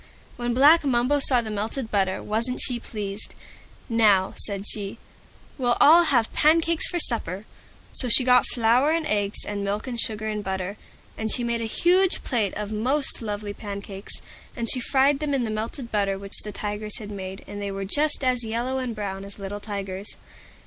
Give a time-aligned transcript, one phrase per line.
[0.35, 3.35] When Black Mumbo saw the melted butter, wasn't she pleased!
[3.87, 4.97] "Now," said she,
[5.59, 7.45] "we'll all have pancakes for supper!"
[7.93, 10.77] So she got flour and eggs and milk and sugar and butter,
[11.19, 14.23] and she made a huge big plate of most lovely pancakes.
[14.55, 17.69] And she fried them in the melted butter which the Tigers had made, and they
[17.71, 20.15] were just as yellow and brown as little Tigers.